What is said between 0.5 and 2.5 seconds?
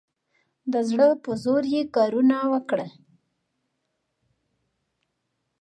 د زړه په زور یې کارونه